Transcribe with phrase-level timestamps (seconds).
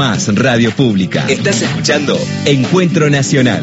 [0.00, 1.26] más radio pública.
[1.28, 3.60] Estás escuchando Encuentro Nacional.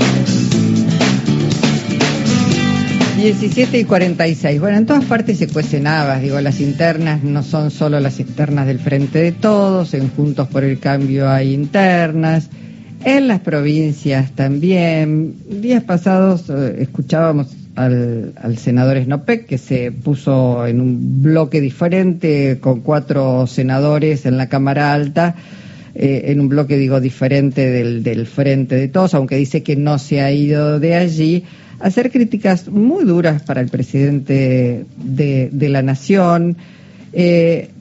[3.17, 4.61] 17 y 46.
[4.61, 8.77] Bueno, en todas partes se cuestionaba, digo, las internas no son solo las internas del
[8.77, 12.51] Frente de Todos, en Juntos por el Cambio hay internas,
[13.03, 15.37] en las provincias también.
[15.49, 22.81] Días pasados eh, escuchábamos al, senador Snopek que se puso en un bloque diferente con
[22.81, 25.33] cuatro senadores en la Cámara Alta.
[25.99, 30.21] Eh, en un bloque, digo, diferente del, Frente de Todos, aunque dice que no se
[30.21, 31.43] ha ido de allí
[31.79, 36.55] hacer críticas muy duras para el presidente de, la nación,
[37.13, 37.71] eh,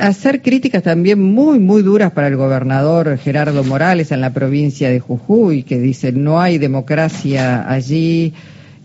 [0.00, 5.00] hacer críticas también muy, muy duras para el gobernador Gerardo Morales en la provincia de
[5.00, 8.32] Jujuy, que dice no hay democracia allí,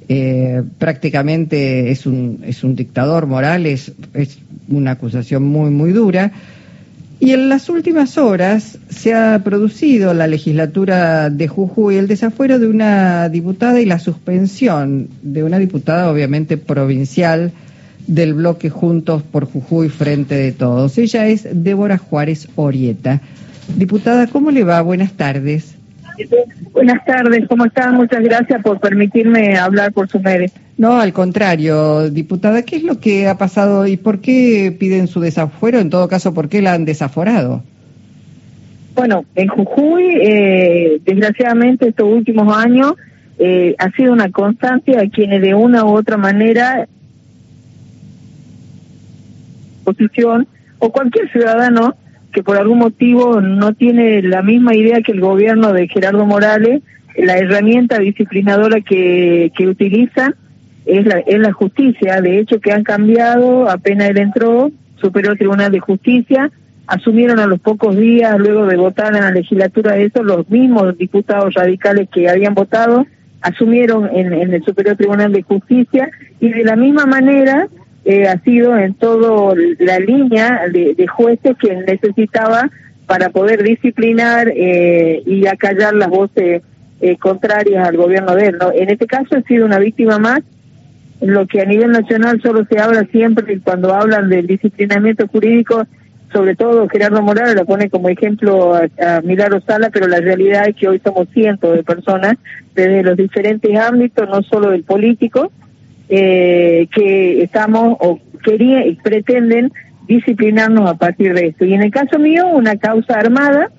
[0.10, 6.34] eh, prácticamente es un, es un dictador Morales, es una acusación muy, muy dura.
[7.22, 12.68] Y en las últimas horas se ha producido la legislatura de Jujuy el desafuero de
[12.68, 17.52] una diputada y la suspensión de una diputada, obviamente provincial,
[18.08, 20.98] del bloque Juntos por Jujuy Frente de Todos.
[20.98, 23.20] Ella es Débora Juárez Orieta.
[23.76, 24.82] Diputada, ¿cómo le va?
[24.82, 25.76] Buenas tardes.
[26.72, 27.96] Buenas tardes, ¿cómo están?
[27.96, 30.50] Muchas gracias por permitirme hablar por su medio.
[30.80, 35.20] No, al contrario, diputada, ¿qué es lo que ha pasado y por qué piden su
[35.20, 35.78] desafuero?
[35.80, 37.64] En todo caso, ¿por qué la han desaforado?
[38.96, 42.94] Bueno, en Jujuy, eh, desgraciadamente estos últimos años,
[43.40, 46.88] eh, ha sido una constante a quienes de una u otra manera,
[49.84, 51.96] posición o cualquier ciudadano
[52.32, 56.84] que por algún motivo no tiene la misma idea que el gobierno de Gerardo Morales,
[57.18, 60.36] la herramienta disciplinadora que, que utilizan
[60.98, 62.22] es la, es la justicia.
[62.22, 66.52] De hecho, que han cambiado, apenas él entró, Superior Tribunal de Justicia,
[66.88, 71.54] asumieron a los pocos días, luego de votar en la legislatura eso, los mismos diputados
[71.54, 73.06] radicales que habían votado,
[73.42, 77.68] asumieron en, en el Superior Tribunal de Justicia y de la misma manera
[78.06, 82.70] eh, ha sido en toda la línea de, jueces que necesitaba
[83.06, 86.64] para poder disciplinar eh, y acallar las voces
[87.02, 88.58] eh, contrarias al gobierno de él.
[88.60, 88.72] ¿no?
[88.72, 90.40] En este caso ha sido una víctima más,
[91.22, 95.86] lo que a nivel nacional solo se habla siempre cuando hablan del disciplinamiento jurídico,
[96.32, 100.68] sobre todo Gerardo Morales lo pone como ejemplo a, a Milagro Sala, pero la realidad
[100.68, 102.38] es que hoy somos cientos de personas
[102.76, 105.52] desde los diferentes ámbitos, no solo del político,
[106.08, 109.72] eh, que estamos o querían y pretenden
[110.08, 111.66] disciplinarnos a partir de esto.
[111.66, 113.70] Y en el caso mío, una causa armada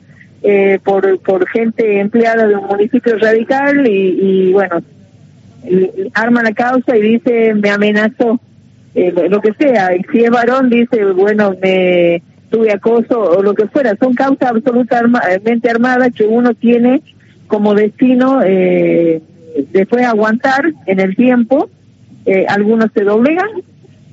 [0.43, 4.81] eh, por, por gente empleada de un municipio radical y, bueno,
[6.15, 8.41] arma la causa y dice, me amenazó,
[8.95, 9.95] eh, lo que sea.
[9.95, 13.97] Y si es varón, dice, bueno, me tuve acoso o lo que fuera.
[13.97, 17.03] Son causas absolutamente armadas que uno tiene
[17.47, 19.23] como destino eh,
[19.73, 21.69] después aguantar en el tiempo
[22.27, 23.49] eh, algunos se doblegan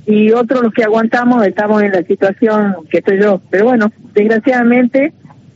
[0.06, 3.42] y otros los que aguantamos estamos en la situación que estoy yo.
[3.50, 5.12] Pero bueno, desgraciadamente,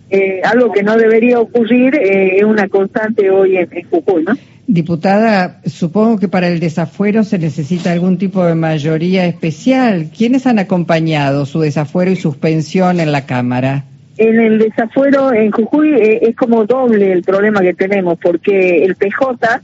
[0.09, 4.33] eh, algo que no debería ocurrir eh, es una constante hoy en, en Jujuy, ¿no?
[4.73, 10.09] Diputada, supongo que para el desafuero se necesita algún tipo de mayoría especial.
[10.17, 13.83] ¿Quiénes han acompañado su desafuero y suspensión en la Cámara?
[14.17, 19.61] En el desafuero en Jujuy es como doble el problema que tenemos, porque el PJ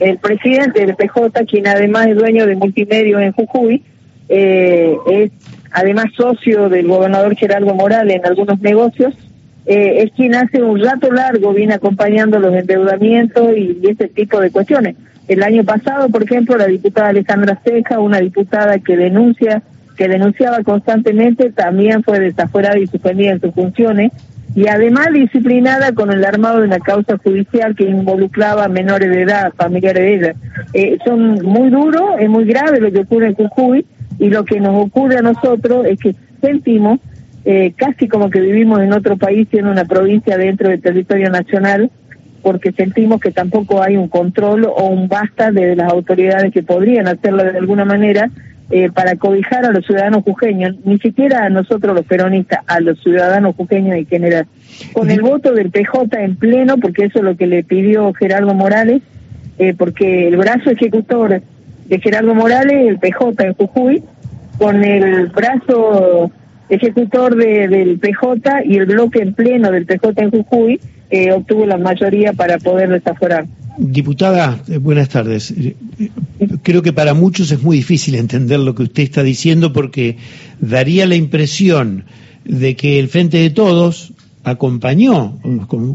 [0.00, 3.82] el presidente del PJ, quien además es dueño de multimedia en Jujuy,
[4.28, 5.30] eh, es
[5.70, 9.14] además socio del gobernador Gerardo Morales en algunos negocios,
[9.66, 14.50] eh, es quien hace un rato largo viene acompañando los endeudamientos y, ese tipo de
[14.50, 14.96] cuestiones.
[15.26, 19.62] El año pasado, por ejemplo, la diputada Alejandra Ceja, una diputada que denuncia,
[19.96, 24.12] que denunciaba constantemente, también fue desafuerada y suspendida en sus funciones
[24.54, 29.52] y además disciplinada con el armado de una causa judicial que involucraba menores de edad,
[29.54, 30.34] familiares de ella.
[30.74, 33.84] Eh, son muy duros, es muy grave lo que ocurre en Jujuy
[34.18, 37.00] y lo que nos ocurre a nosotros es que sentimos
[37.44, 41.90] eh, casi como que vivimos en otro país, en una provincia dentro del territorio nacional,
[42.42, 47.08] porque sentimos que tampoco hay un control o un basta de las autoridades que podrían
[47.08, 48.30] hacerlo de alguna manera
[48.70, 52.98] eh, para cobijar a los ciudadanos jujeños, ni siquiera a nosotros los peronistas, a los
[53.02, 54.46] ciudadanos jujeños en general.
[54.92, 58.54] Con el voto del PJ en pleno, porque eso es lo que le pidió Gerardo
[58.54, 59.02] Morales,
[59.58, 61.42] eh, porque el brazo ejecutor
[61.86, 64.02] de Gerardo Morales, el PJ en Jujuy,
[64.58, 66.30] con el brazo
[66.68, 70.80] ejecutor de, del PJ y el bloque en pleno del PJ en Jujuy,
[71.10, 73.46] eh, obtuvo la mayoría para poder desaforar.
[73.76, 75.50] Diputada, eh, buenas tardes.
[75.50, 75.76] Eh,
[76.62, 80.16] creo que para muchos es muy difícil entender lo que usted está diciendo porque
[80.60, 82.04] daría la impresión
[82.44, 84.14] de que el Frente de Todos
[84.44, 85.38] acompañó,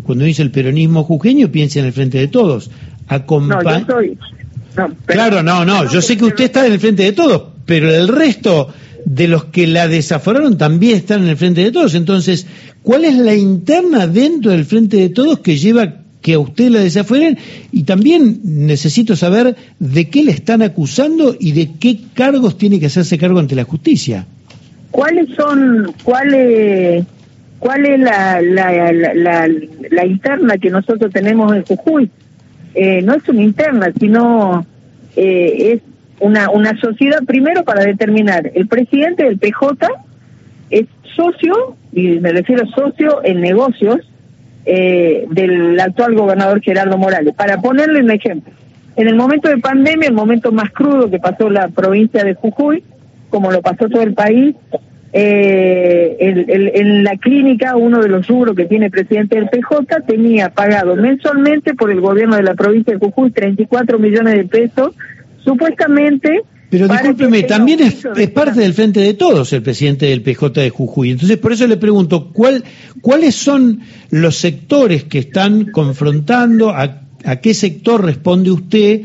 [0.03, 2.71] cuando dice el peronismo jujeño, piensa en el frente de todos.
[3.07, 4.17] no, yo soy...
[5.05, 8.07] claro, no, no, yo sé que usted está en el frente de todos, pero el
[8.07, 8.73] resto
[9.09, 11.95] de los que la desaforaron también están en el frente de todos.
[11.95, 12.45] Entonces,
[12.83, 16.79] ¿cuál es la interna dentro del frente de todos que lleva que a usted la
[16.79, 17.39] desafueren?
[17.71, 22.85] Y también necesito saber de qué le están acusando y de qué cargos tiene que
[22.85, 24.27] hacerse cargo ante la justicia.
[24.91, 27.03] ¿Cuáles son, cuáles
[27.57, 29.49] cuál es la, la, la,
[29.89, 32.11] la, interna que nosotros tenemos en Jujuy.
[32.75, 34.65] Eh, no es una interna, sino
[35.15, 35.88] eh, es
[36.19, 39.87] una, una sociedad, primero para determinar, el presidente del PJ
[40.69, 40.85] es
[41.15, 43.99] socio, y me refiero socio en negocios,
[44.65, 47.33] eh, del actual gobernador Gerardo Morales.
[47.33, 48.53] Para ponerle un ejemplo,
[48.95, 52.83] en el momento de pandemia, el momento más crudo que pasó la provincia de Jujuy,
[53.29, 54.55] como lo pasó todo el país,
[55.11, 60.49] eh, en la clínica, uno de los rubros que tiene el presidente del PJ tenía
[60.49, 64.93] pagado mensualmente por el gobierno de la provincia de Jujuy 34 millones de pesos,
[65.43, 66.43] supuestamente.
[66.69, 71.11] Pero discúlpeme, también es, parte del frente de todos el presidente del PJ de Jujuy.
[71.11, 72.63] Entonces, por eso le pregunto, ¿cuál,
[73.01, 73.81] ¿cuáles son
[74.11, 76.69] los sectores que están confrontando?
[76.69, 79.01] ¿A, a qué sector responde usted?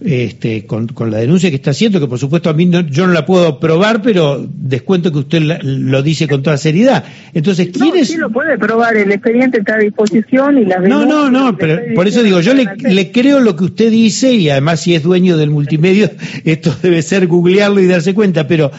[0.00, 3.24] Este, con, la denuncia que está haciendo, que por supuesto a mí yo no la
[3.24, 7.04] puedo probar, pero descuento que usted lo dice con toda seriedad.
[7.32, 11.06] Entonces, ¿quién no, Sí lo puede probar, el expediente está a disposición y la No,
[11.06, 14.50] no, no, pero por eso digo, yo le, le, creo lo que usted dice y
[14.50, 16.10] además si es dueño del multimedio,
[16.44, 18.70] esto debe ser googlearlo y darse cuenta, pero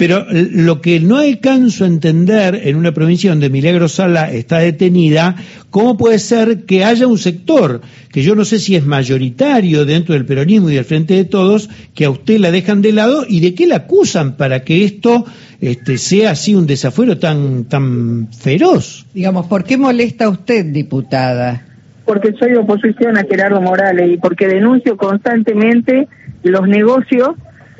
[0.00, 5.36] pero lo que no alcanzo a entender en una provincia donde Milagro Sala está detenida,
[5.68, 10.14] ¿cómo puede ser que haya un sector, que yo no sé si es mayoritario dentro
[10.14, 13.40] del peronismo y del frente de todos, que a usted la dejan de lado y
[13.40, 15.26] de qué la acusan para que esto
[15.60, 19.04] este, sea así un desafuero tan, tan feroz?
[19.12, 21.66] Digamos, ¿por qué molesta a usted, diputada?
[22.06, 26.08] Porque soy oposición a Gerardo Morales y porque denuncio constantemente
[26.42, 27.32] los negocios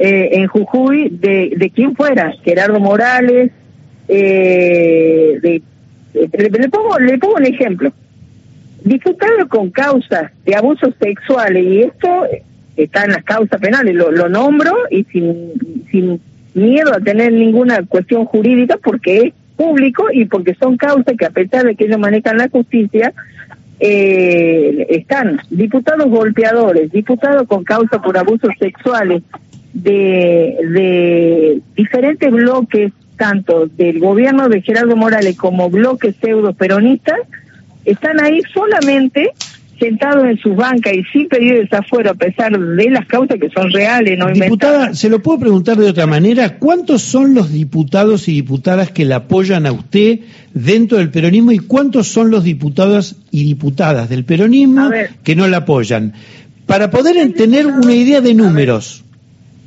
[0.03, 3.51] eh, en Jujuy de, de quien fuera, Gerardo Morales,
[4.09, 5.63] eh, de,
[6.15, 7.93] le, pongo, le pongo un ejemplo.
[8.83, 12.25] Diputado con causas de abusos sexuales, y esto
[12.77, 15.53] está en las causas penales, lo, lo nombro y sin,
[15.91, 16.19] sin
[16.55, 21.31] miedo a tener ninguna cuestión jurídica porque es público y porque son causas que a
[21.31, 23.13] pesar de que ellos manejan la justicia,
[23.81, 29.23] eh, están diputados golpeadores, diputados con causa por abusos sexuales,
[29.73, 37.19] de, de diferentes bloques, tanto del gobierno de Gerardo Morales como bloques pseudo peronistas,
[37.85, 39.33] están ahí solamente
[39.81, 43.73] sentados en sus bancas y sin pedir desafuero a pesar de las causas que son
[43.73, 48.33] reales, no Diputada, se lo puedo preguntar de otra manera, ¿cuántos son los diputados y
[48.33, 50.21] diputadas que la apoyan a usted
[50.53, 54.91] dentro del peronismo y cuántos son los diputados y diputadas del peronismo
[55.25, 56.13] que no la apoyan?
[56.67, 59.05] Para poder tener una idea de números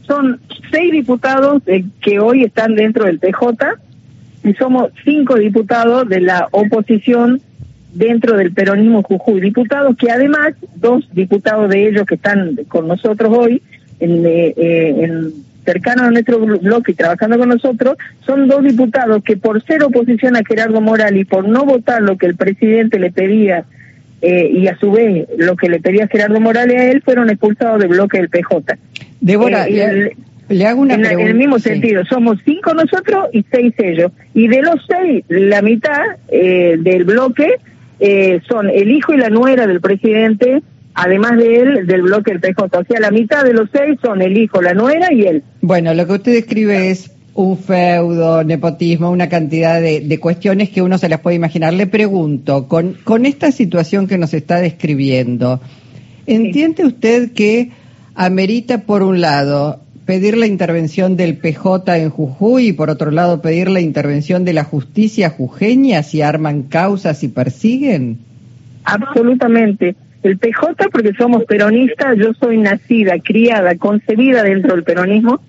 [0.08, 0.40] son
[0.72, 3.76] seis diputados eh, que hoy están dentro del PJ
[4.44, 7.42] y somos cinco diputados de la oposición
[7.94, 9.40] dentro del peronismo Jujuy.
[9.42, 13.62] Diputados que además, dos diputados de ellos que están con nosotros hoy,
[14.00, 15.34] en, eh, eh, en
[15.64, 20.36] cercanos a nuestro bloque y trabajando con nosotros, son dos diputados que por ser oposición
[20.36, 23.66] a Gerardo Morales y por no votar lo que el presidente le pedía
[24.24, 27.90] y a su vez lo que le pedía Gerardo Morales a él, fueron expulsados del
[27.90, 28.78] bloque del PJ.
[29.24, 30.16] Débora, eh,
[30.50, 31.22] le, hago una pregunta.
[31.22, 34.12] En el mismo sentido, somos cinco nosotros y seis ellos.
[34.34, 37.56] Y de los seis, la mitad eh, del bloque
[38.02, 40.62] eh, son el hijo y la nuera del presidente,
[40.94, 42.80] además de él, del bloque del PJ.
[42.80, 45.44] O sea, la mitad de los seis son el hijo, la nuera y él.
[45.62, 50.82] Bueno, lo que usted describe es un feudo, nepotismo, una cantidad de, de, cuestiones que
[50.82, 51.74] uno se las puede imaginar.
[51.74, 55.60] Le pregunto, con, con esta situación que nos está describiendo,
[56.28, 57.72] ¿entiende usted que
[58.14, 63.42] amerita, por un lado, pedir la intervención del PJ en Jujuy y, por otro lado,
[63.42, 68.20] pedir la intervención de la justicia jujeña si arman causas y persiguen?
[68.84, 69.96] Absolutamente.
[70.22, 75.42] El PJ, porque somos peronistas, yo soy nacida, criada, concebida dentro del peronismo,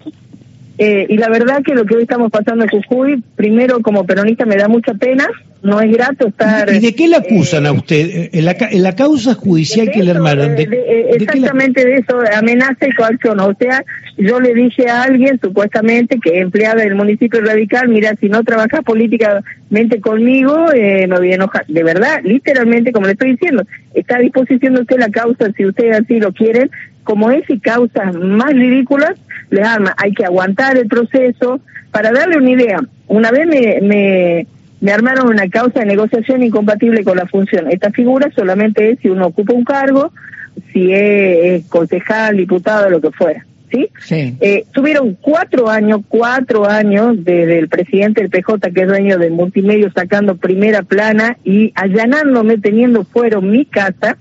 [0.78, 4.44] eh, y la verdad que lo que hoy estamos pasando en Jujuy, primero como peronista
[4.44, 5.28] me da mucha pena,
[5.62, 6.68] no es grato estar...
[6.72, 8.28] ¿Y de qué le acusan a eh, usted?
[8.32, 10.56] En la, en la causa judicial que le armaron.
[10.56, 10.68] De,
[11.12, 13.40] exactamente de eso, amenaza y coacción.
[13.40, 13.82] O sea,
[14.18, 18.82] yo le dije a alguien, supuestamente, que empleada del municipio radical, mira, si no trabajas
[18.84, 21.66] políticamente conmigo, eh, me voy a enojar.
[21.66, 23.64] De verdad, literalmente, como le estoy diciendo,
[23.94, 26.70] está a disposición de usted la causa, si ustedes así lo quieren,
[27.04, 29.14] como es y causas más ridículas,
[29.50, 29.94] les arma.
[29.96, 31.60] Hay que aguantar el proceso.
[31.90, 34.46] Para darle una idea, una vez me, me,
[34.80, 37.70] me armaron una causa de negociación incompatible con la función.
[37.70, 40.12] Esta figura solamente es si uno ocupa un cargo,
[40.72, 43.46] si es, concejal, diputado, lo que fuera.
[43.72, 43.88] ¿Sí?
[43.98, 44.36] Sí.
[44.40, 49.32] Eh, tuvieron cuatro años, cuatro años desde el presidente del PJ, que es dueño del
[49.32, 54.18] multimedio, sacando primera plana y allanándome, teniendo fuero mi casa,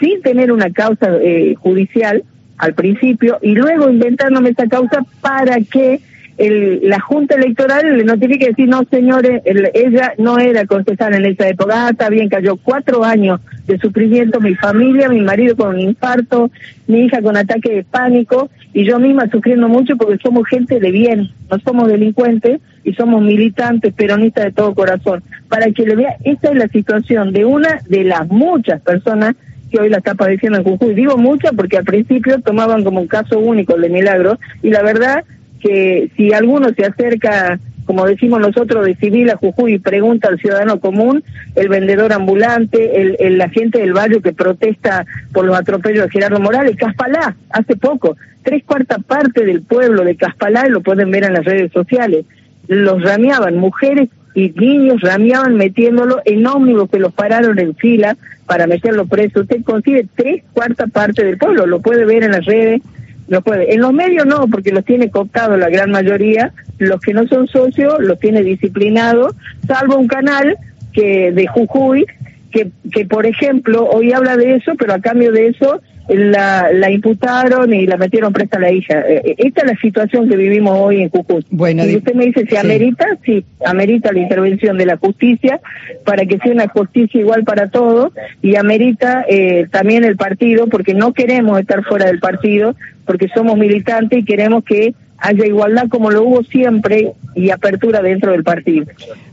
[0.00, 2.24] sin tener una causa eh, judicial
[2.60, 6.00] al principio, y luego inventándome esa causa para que
[6.36, 11.48] el, la Junta Electoral le notifique decir, no señores, ella no era concejal en esa
[11.48, 15.80] época, ah, está bien, cayó cuatro años de sufrimiento, mi familia, mi marido con un
[15.80, 16.50] infarto,
[16.86, 20.90] mi hija con ataque de pánico, y yo misma sufriendo mucho porque somos gente de
[20.90, 25.22] bien, no somos delincuentes y somos militantes peronistas de todo corazón.
[25.48, 29.34] Para que le vea, esta es la situación de una de las muchas personas
[29.70, 30.94] que hoy la está padeciendo en Jujuy.
[30.94, 34.82] Digo muchas porque al principio tomaban como un caso único el de Milagro y la
[34.82, 35.24] verdad
[35.60, 40.38] que si alguno se acerca, como decimos nosotros, de civil a Jujuy y pregunta al
[40.38, 41.22] ciudadano común,
[41.54, 46.10] el vendedor ambulante, el, el, la gente del barrio que protesta por los atropellos de
[46.10, 51.24] Gerardo Morales, Caspalá, hace poco, tres cuartas partes del pueblo de Caspalá, lo pueden ver
[51.24, 52.24] en las redes sociales,
[52.66, 58.66] los rameaban, mujeres y niños rameaban metiéndolo en ómnibus que los pararon en fila para
[58.66, 59.40] meterlo preso.
[59.40, 62.82] Usted consigue tres cuartas partes del pueblo, lo puede ver en las redes,
[63.28, 63.72] no puede.
[63.74, 66.52] En los medios no, porque los tiene cooptados la gran mayoría.
[66.78, 69.34] Los que no son socios los tiene disciplinados,
[69.66, 70.56] salvo un canal
[70.92, 72.06] que de Jujuy,
[72.50, 76.90] que, que por ejemplo hoy habla de eso, pero a cambio de eso la, la
[76.90, 79.00] imputaron y la metieron presta a la hija.
[79.00, 81.44] Eh, eh, esta es la situación que vivimos hoy en Jujuy.
[81.50, 85.60] Bueno, y usted me dice si amerita, sí, amerita la intervención de la justicia
[86.04, 90.94] para que sea una justicia igual para todos y amerita eh, también el partido porque
[90.94, 96.10] no queremos estar fuera del partido porque somos militantes y queremos que haya igualdad como
[96.10, 98.86] lo hubo siempre y apertura dentro del partido.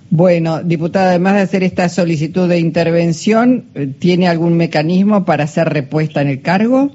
[0.10, 5.70] Bueno, diputada, además de hacer esta solicitud de intervención, eh, ¿tiene algún mecanismo para ser
[5.70, 6.92] repuesta en el cargo?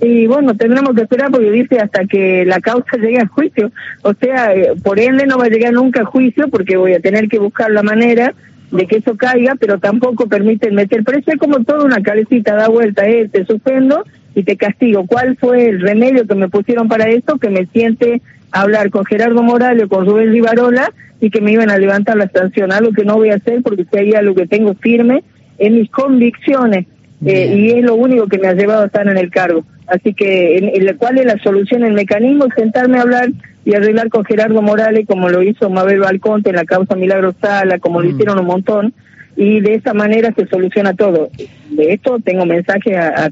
[0.00, 3.70] Y bueno, tendremos que esperar porque dice hasta que la causa llegue a juicio.
[4.02, 7.00] O sea, eh, por ende no va a llegar nunca a juicio porque voy a
[7.00, 8.34] tener que buscar la manera
[8.72, 11.30] de que eso caiga, pero tampoco permiten meter preso.
[11.30, 14.02] Es como toda una cabecita, da vuelta, eh, te suspendo
[14.34, 15.06] y te castigo.
[15.06, 17.38] ¿Cuál fue el remedio que me pusieron para eso?
[17.38, 21.70] Que me siente hablar con Gerardo Morales o con Rubén Rivarola y que me iban
[21.70, 24.46] a levantar la sanción, algo que no voy a hacer porque si hay algo que
[24.46, 25.22] tengo firme
[25.58, 26.86] en mis convicciones
[27.24, 29.64] eh, y es lo único que me ha llevado a estar en el cargo.
[29.86, 31.84] Así que, en, ¿cuál es la solución?
[31.84, 33.28] El mecanismo sentarme a hablar
[33.64, 37.78] y arreglar con Gerardo Morales, como lo hizo Mabel Balconte en la causa Milagro Sala,
[37.78, 38.12] como lo mm.
[38.12, 38.94] hicieron un montón,
[39.36, 41.30] y de esa manera se soluciona todo.
[41.70, 43.30] De esto tengo mensaje a, a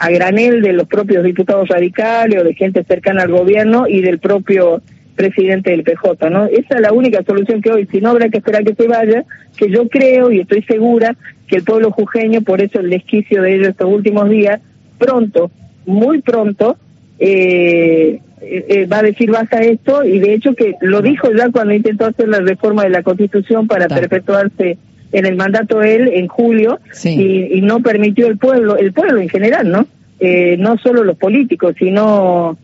[0.00, 4.18] a granel de los propios diputados radicales o de gente cercana al gobierno y del
[4.18, 4.80] propio
[5.14, 6.46] presidente del PJ, ¿no?
[6.46, 9.24] Esa es la única solución que hoy, si no habrá que esperar que se vaya,
[9.58, 11.14] que yo creo y estoy segura
[11.46, 14.62] que el pueblo jujeño, por eso el desquicio de ellos estos últimos días,
[14.96, 15.50] pronto,
[15.84, 16.78] muy pronto,
[17.18, 21.50] eh, eh, eh, va a decir basta esto y de hecho que lo dijo ya
[21.50, 24.78] cuando intentó hacer la reforma de la constitución para perpetuarse
[25.12, 29.70] en el mandato él en julio y, no permitió el pueblo, el pueblo en general,
[29.70, 29.86] ¿no?
[30.18, 32.56] Eh, no solo los políticos, sino,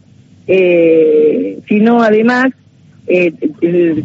[0.47, 2.49] eh, sino además
[3.07, 3.33] eh,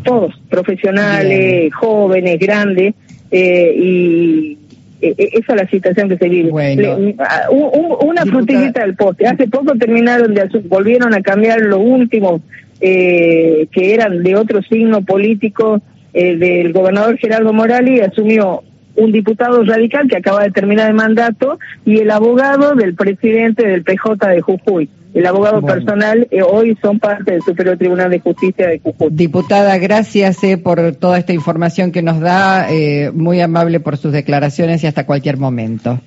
[0.04, 2.94] todos, profesionales, jóvenes, grandes,
[3.34, 4.58] y
[5.02, 6.52] esa es la situación que se vive.
[6.52, 9.28] una frutillita del poste.
[9.28, 12.42] Hace poco terminaron de volvieron a cambiar los últimos
[12.80, 15.82] que eran de otro signo político
[16.14, 18.64] eh, del gobernador Gerardo Morales asumió
[19.04, 23.84] un diputado radical que acaba de terminar el mandato y el abogado del presidente del
[23.84, 24.90] PJ de Jujuy.
[25.14, 29.10] El abogado personal eh, hoy son parte del Superior Tribunal de Justicia de Jujuy.
[29.12, 32.68] Diputada, gracias eh, por toda esta información que nos da,
[33.14, 36.00] muy amable por sus declaraciones y hasta cualquier momento.